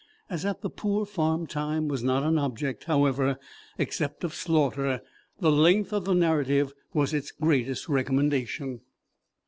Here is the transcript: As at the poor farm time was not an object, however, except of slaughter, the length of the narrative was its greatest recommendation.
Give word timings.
As 0.31 0.45
at 0.47 0.63
the 0.63 0.69
poor 0.71 1.05
farm 1.05 1.45
time 1.45 1.87
was 1.87 2.01
not 2.01 2.23
an 2.23 2.39
object, 2.39 2.85
however, 2.85 3.37
except 3.77 4.23
of 4.23 4.33
slaughter, 4.33 5.03
the 5.37 5.51
length 5.51 5.93
of 5.93 6.05
the 6.05 6.15
narrative 6.15 6.73
was 6.91 7.13
its 7.13 7.29
greatest 7.31 7.87
recommendation. 7.87 8.81